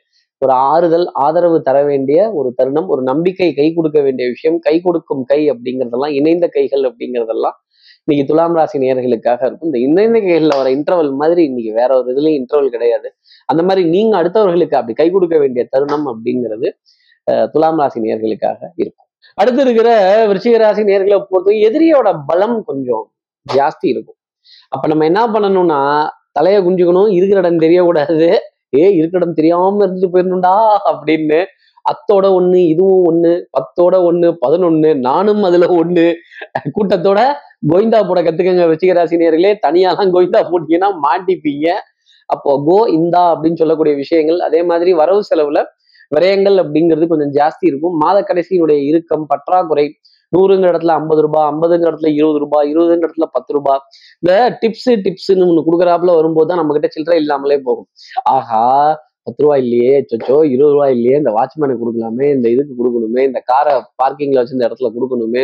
ஒரு 0.41 0.53
ஆறுதல் 0.71 1.05
ஆதரவு 1.25 1.57
தர 1.61 1.77
வேண்டிய 1.83 2.19
ஒரு 2.33 2.49
தருணம் 2.55 2.87
ஒரு 2.87 3.01
நம்பிக்கை 3.01 3.49
கை 3.53 3.67
கொடுக்க 3.73 3.99
வேண்டிய 4.01 4.25
விஷயம் 4.29 4.57
கை 4.59 4.75
கொடுக்கும் 4.81 5.23
கை 5.23 5.39
அப்படிங்கிறதெல்லாம் 5.51 6.15
இணைந்த 6.19 6.45
கைகள் 6.47 6.83
அப்படிங்கிறதெல்லாம் 6.89 7.57
இன்னைக்கு 8.07 8.29
துலாம் 8.29 8.55
ராசி 8.57 8.77
நேயர்களுக்காக 8.81 9.41
இருக்கும். 9.47 9.67
இந்த 9.69 9.77
இந்த 9.87 9.99
இன்னைக்கைல 10.07 10.55
வர 10.59 10.69
இன்டர்வல் 10.75 11.09
மாதிரி 11.19 11.41
இன்னைக்கு 11.49 11.71
வேற 11.79 11.89
ஒரு 11.97 12.07
இதுலயும் 12.13 12.37
இன்டர்வல் 12.39 12.71
கிடையாது. 12.75 13.07
அந்த 13.51 13.61
மாதிரி 13.67 13.81
நீங்க 13.95 14.13
அடுத்தவர்களுக்கு 14.21 14.75
அப்படி 14.79 14.95
கை 15.01 15.07
கொடுக்க 15.15 15.35
வேண்டிய 15.43 15.63
தருணம் 15.73 16.07
அப்படிங்கிறது 16.11 16.69
துலாம் 17.53 17.79
ராசி 17.81 17.99
நேர்களுக்காக 18.05 18.59
இருக்கும். 18.81 19.07
அடுத்து 19.41 19.61
இருக்கிற 19.65 19.89
விருச்சிக 20.29 20.57
ராசி 20.63 20.83
நேர்களை 20.89 21.19
பொறுத்த 21.29 21.51
எதிரியோட 21.67 22.09
பலம் 22.29 22.57
கொஞ்சம் 22.69 23.05
ஜாஸ்தி 23.45 23.87
இருக்கும். 23.93 24.17
அப்ப 24.73 24.83
நம்ம 24.91 25.05
என்ன 25.11 25.21
பண்ணணும்னா 25.35 25.79
தலையை 26.37 26.59
குஞ்சுக்கணும் 26.65 27.11
இருக்கிற 27.17 27.39
இடம் 27.43 27.63
தெரியக்கூடாது. 27.65 28.29
ஏ 28.79 28.83
இருக்கிற 28.97 29.19
இடம் 29.21 29.37
தெரியாம 29.39 29.79
இருந்துட்டு 29.85 30.11
போயிடணும்டா 30.15 30.55
அப்படின்னு 30.91 31.39
அத்தோட 31.85 32.25
ஒண்ணு 32.39 32.59
இதுவும் 32.73 33.05
ஒண்ணு 33.11 33.31
பத்தோட 33.55 33.95
ஒண்ணு 34.09 34.27
பதினொன்னு 34.43 34.89
நானும் 35.07 35.41
அதுல 35.47 35.67
ஒண்ணு 35.81 36.05
கூட்டத்தோட 36.75 37.21
கோவிந்தா 37.63 37.99
போட 38.09 38.19
கத்துக்கங்க 38.25 38.63
வச்சிகராசினியர்களே 38.71 38.97
ராசி 38.99 39.17
நேர்களே 39.21 39.51
தனியாலாம் 39.65 40.13
கோவிந்தா 40.15 40.39
போட்டீங்கன்னா 40.51 40.89
மாட்டிப்பீங்க. 41.05 41.67
அப்போ 42.29 42.51
கோ 42.67 42.77
இந்தா 42.97 43.21
அப்படின்னு 43.33 43.61
சொல்லக்கூடிய 43.61 43.93
விஷயங்கள் 44.03 44.39
அதே 44.47 44.61
மாதிரி 44.69 44.91
வரவு 45.01 45.21
செலவுல 45.29 45.59
விரயங்கள் 46.11 46.57
அப்படிங்கிறது 46.63 47.05
கொஞ்சம் 47.11 47.33
ஜாஸ்தி 47.39 47.65
இருக்கும். 47.71 47.95
மாத 48.03 48.17
கடைசியினுடைய 48.29 48.79
இறுக்கம் 48.89 49.25
பற்றாக்குறை 49.31 49.85
நூறுங்கிற 50.33 50.69
இடத்துல 50.71 50.93
ஐம்பது 50.99 51.21
ரூபாய் 51.25 51.47
ஐம்பதுங்கிற 51.51 51.89
இடத்துல 51.91 52.09
இருபது 52.19 52.39
ரூபாய் 52.43 52.67
இருபதுங்கிற 52.71 53.07
இடத்துல 53.07 53.27
பத்து 53.35 53.51
ரூபாய். 53.57 53.81
இந்த 54.23 54.33
டிப்ஸ் 54.61 54.89
டிப்ஸ்ன்னு 55.05 55.47
ஒன்று 55.49 55.65
கொடுக்குறாப்புல 55.67 56.13
வரும்போது 56.19 56.49
தான் 56.49 56.61
நம்ம 56.61 56.75
கிட்ட 56.77 56.89
சில்லறை 56.95 57.17
இல்லாமலே 57.23 57.57
போகும். 57.67 57.87
ஆஹா 58.35 58.65
பத்து 59.27 59.43
ரூபாய் 59.45 59.61
இல்லையே 59.65 59.93
சொச்சோ 60.11 60.37
இருபது 60.53 60.73
ரூபாய் 60.75 60.93
இல்லையே 60.97 61.15
இந்த 61.21 61.31
வாட்ச்மேனுக்கு 61.37 61.83
கொடுக்கலாமே 61.83 62.27
இந்த 62.35 62.47
இதுக்கு 62.55 62.73
கொடுக்கணுமே 62.79 63.23
இந்த 63.29 63.39
காரை 63.51 63.73
பார்க்கிங்ல 64.01 64.41
வச்சு 64.41 64.57
இந்த 64.57 64.67
இடத்துல 64.69 64.89
கொடுக்கணுமே 64.95 65.43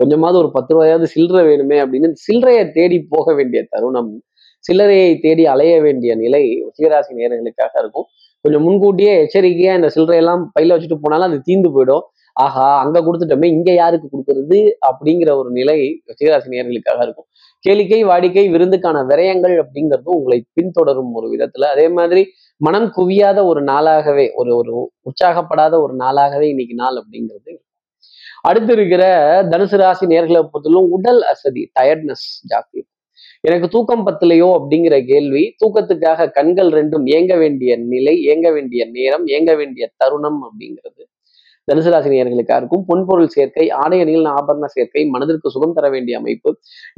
கொஞ்சமாவது 0.00 0.38
ஒரு 0.42 0.50
பத்து 0.56 0.72
ரூபாயாவது 0.74 1.08
சில்லறை 1.14 1.42
வேணுமே 1.50 1.76
அப்படின்னு 1.84 2.08
சில்லறையை 2.26 2.64
தேடி 2.78 2.98
போக 3.14 3.34
வேண்டிய 3.40 3.60
தருணம் 3.74 4.12
சில்லறையை 4.64 5.08
தேடி 5.24 5.44
அலைய 5.52 5.72
வேண்டிய 5.86 6.12
நிலை 6.22 6.42
சீராசி 6.76 7.12
நேரங்களுக்காக 7.20 7.74
இருக்கும். 7.82 8.06
கொஞ்சம் 8.44 8.64
முன்கூட்டியே 8.66 9.12
எச்சரிக்கையா 9.24 9.72
இந்த 9.78 9.88
சில்லறையெல்லாம் 9.94 10.42
பையில 10.54 10.74
வச்சுட்டு 10.74 10.98
போனாலும் 11.04 11.28
அது 11.28 11.38
தீந்து 11.48 11.68
போயிடும். 11.76 12.04
ஆஹா 12.36 12.68
அங்க 12.82 12.98
கொடுத்துட்டோமே 13.00 13.48
இங்க 13.56 13.70
யாருக்கு 13.72 14.06
கொடுக்கறது? 14.08 14.58
அப்படிங்கிற 14.88 15.30
ஒரு 15.36 15.50
நிலை 15.50 15.76
சீராசி 16.20 16.48
நேர்களுக்காக 16.54 17.00
இருக்கும். 17.02 17.28
கேளிக்கை 17.64 18.00
வாடிக்கை 18.04 18.44
விருந்துக்கான 18.54 19.02
விரயங்கள் 19.10 19.54
அப்படிங்கிறது 19.62 20.10
உங்களை 20.16 20.38
பின்தொடரும் 20.56 21.12
ஒரு 21.14 21.28
விதத்துல. 21.34 21.68
அதே 21.74 21.86
மாதிரி 21.88 22.22
மனம் 22.60 22.88
குவியாத 22.96 23.38
ஒரு 23.44 23.60
நாளாகவே 23.62 24.26
ஒரு 24.34 24.50
ஒரு 24.56 24.74
உற்சாகப்படாத 25.02 25.74
ஒரு 25.80 25.94
நாளாகவே 25.94 26.48
இன்னைக்கு 26.48 26.74
நாள் 26.74 26.98
அப்படிங்கிறது 27.00 27.52
அடுத்து 28.44 28.72
இருக்கிற 28.72 29.04
தனுசு 29.52 29.76
ராசி 29.76 30.06
நேர்களை 30.06 30.40
பொறுத்தலும் 30.44 30.88
உடல் 30.88 31.22
அசதி 31.22 31.62
டயர்ட்னஸ் 31.78 32.26
ஜாஸ்தி 32.44 32.80
எனக்கு 33.44 33.66
தூக்கம் 33.68 34.04
பத்தலையோ 34.06 34.48
அப்படிங்கிற 34.58 34.96
கேள்வி 35.04 35.42
தூக்கத்துக்காக 35.62 36.28
கண்கள் 36.30 36.70
ரெண்டும் 36.70 37.06
ஏங்க 37.16 37.34
வேண்டிய 37.36 37.72
நிலை 37.86 38.14
ஏங்க 38.32 38.48
வேண்டிய 38.52 38.84
நேரம் 38.90 39.24
ஏங்க 39.36 39.52
வேண்டிய 39.56 39.86
தருணம் 39.96 40.40
அப்படிங்கிறது 40.42 41.02
தனுசு 41.68 41.90
இருக்கும் 42.58 42.84
பொன்பொருள் 42.88 43.32
சேர்க்கை 43.36 43.66
ஆடை 43.82 43.98
அணிகள் 44.00 44.28
ஆபரண 44.38 44.66
சேர்க்கை 44.66 45.02
மனதிற்கு 45.06 45.50
சுகம் 45.50 45.72
தர 45.72 45.88
வேண்டிய 45.90 46.18
அமைப்பு 46.18 46.50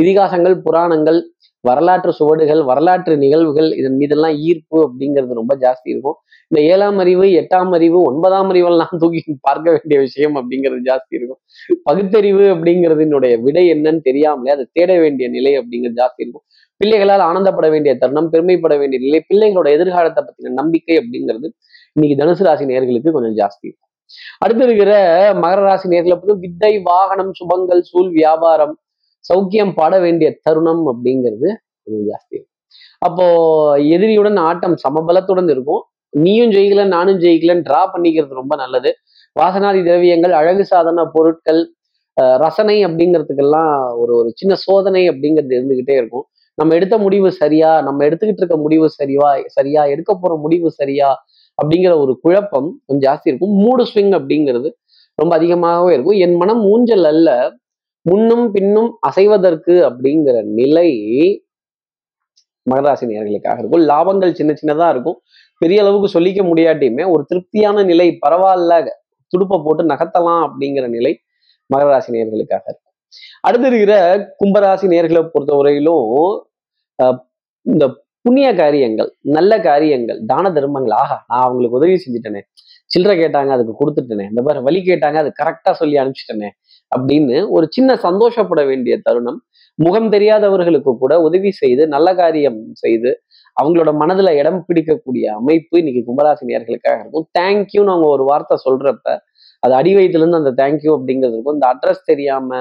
இதிகாசங்கள் 0.02 0.56
புராணங்கள் 0.66 1.20
வரலாற்று 1.64 2.12
சுவடுகள் 2.12 2.62
வரலாற்று 2.64 3.14
நிகழ்வுகள் 3.16 3.68
இதன் 3.72 3.96
மீதெல்லாம் 3.96 4.34
ஈர்ப்பு 4.48 4.78
அப்படிங்கிறது 4.86 5.38
ரொம்ப 5.40 5.52
ஜாஸ்தி 5.56 5.88
இருக்கும். 5.92 6.16
இந்த 6.50 6.58
ஏழாம் 6.72 6.98
அறிவு 6.98 7.26
எட்டாம் 7.40 7.72
அறிவு 7.72 7.98
ஒன்பதாம் 8.02 8.50
அறிவெல்லாம் 8.52 8.98
தூக்கி 8.98 9.20
பார்க்க 9.40 9.66
வேண்டிய 9.70 9.98
விஷயம் 10.00 10.36
அப்படிங்கிறது 10.40 10.82
ஜாஸ்தி 10.90 11.14
இருக்கும். 11.18 11.40
பகுத்தறிவு 11.82 12.44
அப்படிங்கிறதுனுடைய 12.54 13.34
விடை 13.40 13.64
என்னன்னு 13.72 14.00
தெரியாமலே 14.00 14.52
அதை 14.52 14.66
தேட 14.72 14.98
வேண்டிய 14.98 15.28
நிலை 15.28 15.52
அப்படிங்கிறது 15.58 16.00
ஜாஸ்தி 16.02 16.22
இருக்கும். 16.24 16.44
பிள்ளைகளால் 16.80 17.24
ஆனந்தப்பட 17.30 17.66
வேண்டிய 17.70 17.92
தருணம் 17.96 18.30
பெருமைப்பட 18.32 18.74
வேண்டிய 18.78 19.00
நிலை 19.06 19.20
பிள்ளைகளோட 19.30 19.68
எதிர்காலத்தை 19.76 20.22
பத்தின 20.24 20.54
நம்பிக்கை 20.60 20.96
அப்படிங்கிறது 20.98 21.48
இன்னைக்கு 21.92 22.16
தனுசு 22.22 22.46
ராசி 22.48 22.64
நேர்களுக்கு 22.64 23.10
கொஞ்சம் 23.10 23.36
ஜாஸ்தி 23.40 23.66
இருக்கும். 23.68 23.85
அடுத்து 24.38 24.64
இருக்கிற 24.64 24.92
மகர 25.34 25.60
ராசி 25.60 25.88
நேர்களை 25.88 26.16
பொறுத்து 26.16 26.38
வித்தை 26.38 26.80
வாகனம் 26.82 27.32
சுபங்கள் 27.38 27.80
சூழ் 27.80 28.10
வியாபாரம் 28.10 28.74
சௌக்கியம் 29.24 29.72
பாட 29.74 29.98
வேண்டிய 29.98 30.38
தருணம் 30.42 30.82
அப்படிங்கிறது 30.86 31.48
கொஞ்சம் 31.82 32.06
ஜாஸ்தி. 32.10 32.38
அப்போ 32.98 33.24
எதிரியுடன் 33.78 34.36
ஆட்டம் 34.36 34.76
சமபலத்துடன் 34.88 35.50
இருக்கும். 35.50 35.82
நீயும் 36.08 36.50
ஜெயிக்கல 36.50 36.86
நானும் 36.86 37.18
ஜெயிக்கலன்னு 37.18 37.66
டிரா 37.68 37.82
பண்ணிக்கிறது 37.94 38.28
ரொம்ப 38.28 38.56
நல்லது. 38.56 38.94
வாசனாதி 39.40 39.84
திரவியங்கள் 39.84 40.32
அழகு 40.32 40.64
சாதன 40.64 41.04
பொருட்கள் 41.12 41.60
அஹ் 42.20 42.38
ரசனை 42.38 42.86
அப்படிங்கிறதுக்கெல்லாம் 42.86 43.72
ஒரு 43.98 44.16
ஒரு 44.16 44.32
சின்ன 44.34 44.54
சோதனை 44.54 45.10
அப்படிங்கிறது 45.10 45.52
இருந்துகிட்டே 45.58 45.96
இருக்கும். 45.96 46.24
நம்ம 46.54 46.74
எடுத்த 46.74 46.98
முடிவு 46.98 47.32
சரியா? 47.32 47.82
நம்ம 47.82 48.04
எடுத்துக்கிட்டு 48.06 48.42
இருக்க 48.42 48.56
முடிவு 48.56 48.90
சரியா 48.90 49.42
சரியா? 49.46 49.84
எடுக்க 49.84 50.18
போற 50.20 50.34
முடிவு 50.36 50.70
சரியா? 50.70 51.08
அப்படிங்கிற 51.58 51.98
ஒரு 51.98 52.20
குழப்பம் 52.20 52.82
கொஞ்சம் 52.86 53.12
ஜாஸ்தி 53.12 53.28
இருக்கும். 53.28 53.54
மூடு 53.56 53.84
ஸ்விங் 53.84 54.14
அப்படிங்கிறது 54.18 54.68
ரொம்ப 55.14 55.36
அதிகமாகவே 55.36 55.94
இருக்கும். 55.94 56.16
என் 56.16 56.34
மனம் 56.34 56.64
ஊஞ்சல் 56.64 57.04
அல்ல. 57.04 57.30
முன்னும் 58.02 58.52
பின்னும் 58.52 58.98
அசைவதற்கு 59.08 59.72
அப்படிங்கிற 59.88 60.42
நிலை 60.42 60.88
மகராசி 62.66 63.04
நேர்களுக்காக 63.06 63.58
இருக்கும். 63.58 63.86
லாபங்கள் 63.88 64.32
சின்ன 64.32 64.52
சின்னதா 64.52 64.88
இருக்கும். 64.90 65.18
பெரிய 65.58 65.82
அளவுக்கு 65.82 66.20
சொல்லிக்க 66.20 66.42
முடியாட்டியுமே 66.42 67.10
ஒரு 67.10 67.24
திருப்தியான 67.28 67.84
நிலை 67.84 68.18
பரவாயில்ல. 68.26 68.72
துடுப்பை 69.32 69.60
போட்டு 69.64 69.84
நகர்த்தலாம் 69.84 70.42
அப்படிங்கிற 70.46 70.88
நிலை 70.88 71.12
மகராசி 71.74 72.10
நேர்களுக்காக 72.10 72.64
இருக்கும். 72.66 72.82
அடுத்து 73.40 73.66
இருக்கிற 73.66 73.94
கும்பராசி 74.44 74.86
நேர்களை 74.88 75.30
பொறுத்தவரையிலும் 75.34 76.06
அஹ், 77.02 77.18
இந்த 77.62 78.05
புண்ணிய 78.26 78.48
காரியங்கள் 78.54 79.10
நல்ல 79.36 79.52
காரியங்கள் 79.60 80.20
தான 80.26 80.50
தர்மங்கள். 80.52 80.94
ஆஹா 81.02 81.24
நான் 81.28 81.42
அவங்களுக்கு 81.42 81.76
உதவி 81.76 81.96
செஞ்சுட்டேனே. 82.04 82.40
சில்லறை 82.90 83.14
கேட்டாங்க 83.18 83.50
அதுக்கு 83.56 83.74
கொடுத்துட்டேனே. 83.80 84.24
இந்த 84.28 84.42
மாதிரி 84.42 84.62
வழி 84.64 84.80
கேட்டாங்க 84.88 85.14
அது 85.14 85.30
கரெக்டா 85.42 85.70
சொல்லி 85.72 85.96
அனுப்பிச்சிட்டேனே. 85.96 86.48
அப்படின்னு 86.92 87.36
ஒரு 87.50 87.66
சின்ன 87.70 87.96
சந்தோஷப்பட 87.96 88.64
வேண்டிய 88.64 88.94
தருணம். 89.02 89.38
முகம் 89.78 90.10
தெரியாதவர்களுக்கு 90.10 90.92
கூட 90.98 91.14
உதவி 91.20 91.50
செய்து 91.50 91.88
நல்ல 91.88 92.08
காரியம் 92.14 92.60
செய்து 92.72 93.10
அவங்களோட 93.56 93.90
மனதுல 94.02 94.30
இடம் 94.40 94.60
பிடிக்கக்கூடிய 94.68 95.24
அமைப்பு 95.40 95.78
இன்னைக்கு 95.82 96.02
கும்பராசி 96.08 96.44
நேர்களுக்காக 96.50 96.98
இருக்கும். 97.02 97.26
தேங்க்யூன்னு 97.38 97.92
அவங்க 97.94 98.08
ஒரு 98.08 98.24
வார்த்தை 98.24 98.56
சொல்றப்ப 98.66 99.16
அது 99.66 99.74
அடி 99.80 99.92
வயிற்றுலேருந்து 99.98 100.40
அந்த 100.42 100.52
தேங்க்யூ 100.62 100.90
அப்படிங்கிறது 100.98 101.36
இருக்கும். 101.36 101.56
இந்த 101.58 101.68
அட்ரஸ் 101.74 102.08
தெரியாம 102.12 102.60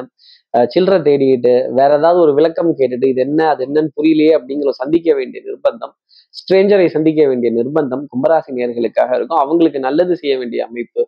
சில்லற 0.54 0.72
சில்லறை 0.74 0.98
தேடிட்டு 1.08 1.54
வேற 1.78 1.92
ஏதாவது 2.00 2.20
ஒரு 2.26 2.34
விளக்கம் 2.38 2.70
கேட்டுட்டு 2.80 3.08
இது 3.14 3.22
என்ன 3.28 3.42
அது 3.54 3.62
என்னன்னு 3.68 3.92
புரியலையே 3.98 4.34
அப்படிங்கிற 4.38 4.68
ஒரு 4.72 4.78
சந்திக்க 4.84 5.10
வேண்டிய 5.20 5.40
நிர்பந்தம் 5.48 5.94
ஸ்ட்ரேஞ்சரை 6.40 6.86
சந்திக்க 6.96 7.22
வேண்டிய 7.30 7.50
நிர்பந்தம் 7.58 8.04
கும்பராசி 8.12 8.52
நேர்களுக்காக 8.60 9.12
இருக்கும். 9.18 9.42
அவங்களுக்கு 9.44 9.80
நல்லது 9.88 10.14
செய்ய 10.22 10.34
வேண்டிய 10.42 10.62
அமைப்பு 10.70 11.02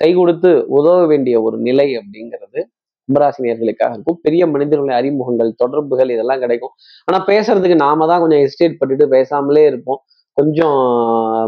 கை 0.00 0.10
கொடுத்து 0.18 0.50
உதவ 0.78 0.98
வேண்டிய 1.12 1.36
ஒரு 1.46 1.56
நிலை 1.68 1.88
அப்படிங்கிறது 2.00 2.60
கும்பராசி 3.08 3.40
நேர்களுக்காக 3.46 3.92
இருக்கும். 3.96 4.18
பெரிய 4.26 4.42
மனிதர்களுடைய 4.54 4.96
அறிமுகங்கள் 5.00 5.50
தொடர்புகள் 5.62 6.12
இதெல்லாம் 6.14 6.42
கிடைக்கும். 6.44 6.74
ஆனா 7.08 7.18
பேசுறதுக்கு 7.30 7.78
நாம 7.86 8.06
தான் 8.10 8.22
கொஞ்சம் 8.24 8.42
ஹெசிடேட் 8.44 8.78
பண்ணிட்டு 8.80 9.06
பேசாமலே 9.16 9.64
இருப்போம். 9.70 10.00
கொஞ்சம் 10.40 10.78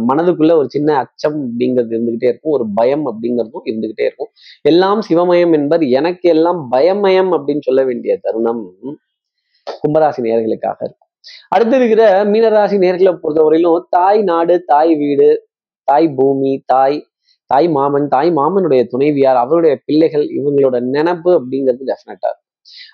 மனதுக்குள்ள 0.08 0.52
ஒரு 0.56 0.68
சின்ன 0.68 0.96
அச்சம் 0.96 1.38
அப்படிங்கிறது 1.44 1.94
இருந்துகிட்டே 1.96 2.28
இருக்கும். 2.32 2.52
ஒரு 2.52 2.64
பயம் 2.74 3.04
அப்படிங்கிறதும் 3.10 3.66
இருந்துகிட்டே 3.70 4.04
இருக்கும். 4.08 4.30
எல்லாம் 4.62 5.00
சிவமயம் 5.08 5.52
என்பர் 5.52 5.84
எனக்கு 6.00 6.28
எல்லாம் 6.28 6.72
பயமயம் 6.72 7.30
அப்படின்னு 7.36 7.60
சொல்ல 7.60 7.84
வேண்டிய 7.84 8.18
தருணம் 8.20 8.62
கும்பராசி 9.66 10.20
நேர்களுக்காக 10.26 10.78
இருக்கும். 10.80 11.08
அடுத்து 11.48 11.76
இருக்கிற 11.76 12.24
மீனராசி 12.24 12.76
நேர்களை 12.84 13.12
பொறுத்தவரையிலும் 13.22 13.86
தாய் 13.88 14.22
நாடு 14.22 14.64
தாய் 14.64 14.94
வீடு 14.96 15.28
தாய் 15.88 16.08
பூமி 16.14 16.62
தாய் 16.66 16.98
தாய் 17.46 17.68
மாமன் 17.68 18.08
தாய் 18.08 18.30
மாமனுடைய 18.30 18.82
துணைவியார் 18.88 19.36
அவருடைய 19.36 19.74
பிள்ளைகள் 19.86 20.24
இவங்களோட 20.38 20.76
நினப்பு 20.94 21.30
அப்படிங்கிறது 21.38 21.88
டெஃபினட்டா 21.90 22.30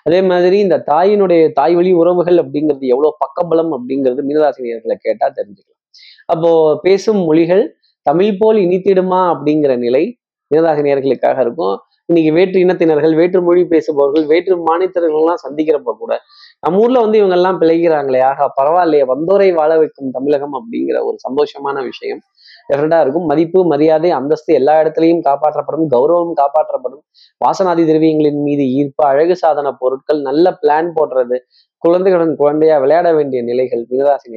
அதே 0.07 0.21
மாதிரி 0.21 0.59
இந்த 0.59 0.83
தாயினுடைய 0.91 1.51
தாய் 1.51 1.75
வழி 1.75 1.91
உறவுகள் 1.93 2.37
அப்படிங்கிறது 2.43 2.85
எவ்வளவு 2.93 3.17
பக்கபலம் 3.17 3.71
அப்படிங்கிறது 3.77 4.21
மீனராசி 4.29 4.61
நேர்களை 4.67 4.95
கேட்டா 4.95 5.27
தெரிஞ்சுக்கலாம். 5.29 5.78
அப்போ 6.25 6.79
பேசும் 6.81 7.17
மொழிகள் 7.17 7.77
தமிழ் 8.01 8.37
போல் 8.39 8.57
இனித்திடுமா 8.57 9.21
அப்படிங்கிற 9.33 9.77
நிலை 9.77 10.19
மீனராசி 10.51 10.81
நேர்களுக்காக 10.87 11.39
இருக்கும். 11.41 11.77
இன்னைக்கு 12.05 12.31
வேற்று 12.33 12.59
இனத்தினர்கள் 12.65 13.15
வேற்று 13.15 13.41
மொழி 13.41 13.63
பேசுபவர்கள் 13.63 14.25
வேற்று 14.25 14.55
மாநிலத்தினர்கள்லாம் 14.57 15.41
சந்திக்கிறப்ப 15.45 15.91
கூட 15.97 16.19
நம்ம 16.61 16.79
ஊர்ல 16.79 16.99
வந்து 16.99 17.17
இவங்க 17.17 17.35
எல்லாம் 17.35 17.59
பிழைக்கிறாங்களே 17.61 18.21
ஆகா 18.21 18.53
பரவாயில்லையே 18.61 19.05
வந்தோரை 19.05 19.53
வாழ 19.53 19.77
வைக்கும் 19.77 20.11
தமிழகம் 20.11 20.55
அப்படிங்கிற 20.59 21.03
ஒரு 21.03 21.17
சந்தோஷமான 21.27 21.83
விஷயம் 21.83 22.21
டெஃபினட்டா 22.69 23.01
இருக்கும். 23.01 23.25
மதிப்பு 23.25 23.65
மரியாதை 23.65 24.11
அந்தஸ்து 24.11 24.53
எல்லா 24.53 24.81
இடத்துலையும் 24.81 25.21
காப்பாற்றப்படும் 25.21 25.87
கௌரவம் 25.95 26.33
காப்பாற்றப்படும். 26.41 27.03
வாசனாதி 27.45 27.85
திரவியங்களின் 27.85 28.41
மீது 28.41 28.65
ஈர்ப்பு 28.71 29.05
அழகு 29.05 29.35
சாதன 29.35 29.71
பொருட்கள் 29.71 30.21
நல்ல 30.21 30.57
பிளான் 30.61 30.91
போடுறது 30.99 31.37
குழந்தைகளுடன் 31.77 32.35
குழந்தையா 32.35 32.77
விளையாட 32.77 33.13
வேண்டிய 33.13 33.43
நிலைகள் 33.43 33.85
மிகராசி 33.91 34.29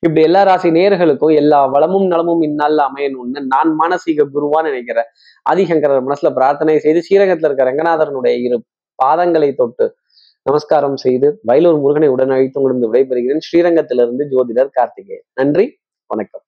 இப்படி 0.00 0.22
எல்லா 0.22 0.42
ராசி 0.42 0.68
நேர்களுக்கும் 0.68 1.34
எல்லா 1.34 1.66
வளமும் 1.66 2.06
நலமும் 2.06 2.42
இந்நாளில் 2.42 2.78
அமையணும்னு 2.78 3.46
நான் 3.46 3.76
மானசீக 3.78 4.26
குருவான்னு 4.34 4.62
நினைக்கிறேன். 4.62 5.04
ஆதிசங்கரர் 5.50 6.12
மனசுல 6.12 6.34
பிரார்த்தனை 6.34 6.78
செய்து 6.78 7.02
ஸ்ரீரங்கத்துல 7.10 7.44
இருக்க 7.44 7.64
ரங்கநாதரனுடைய 7.64 8.42
இரு 8.42 8.64
பாதங்களை 9.04 9.54
தொட்டு 9.54 9.96
நமஸ்காரம் 10.42 10.96
செய்து 10.96 11.40
வயலூர் 11.46 11.80
முருகனை 11.80 12.08
உடன் 12.08 12.30
அழைத்து 12.30 12.92
விடைபெறுகிறேன். 12.92 13.38
ஸ்ரீரங்கத்திலிருந்து 13.38 14.26
ஜோதிடர் 14.30 14.68
கார்த்திகேயன். 14.72 15.24
நன்றி 15.34 15.78
வணக்கம். 16.06 16.42